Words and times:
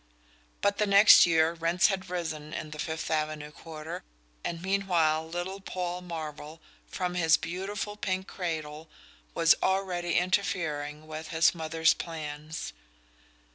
But 0.61 0.79
the 0.79 0.87
next 0.87 1.27
year 1.27 1.53
rents 1.53 1.85
had 1.85 2.09
risen 2.09 2.55
in 2.55 2.71
the 2.71 2.79
Fifth 2.79 3.11
Avenue 3.11 3.51
quarter, 3.51 4.01
and 4.43 4.59
meanwhile 4.59 5.29
little 5.29 5.61
Paul 5.61 6.01
Marvell, 6.01 6.59
from 6.87 7.13
his 7.13 7.37
beautiful 7.37 7.95
pink 7.95 8.25
cradle, 8.25 8.89
was 9.35 9.53
already 9.61 10.15
interfering 10.17 11.05
with 11.05 11.27
his 11.27 11.53
mother's 11.53 11.93
plans. 11.93 12.73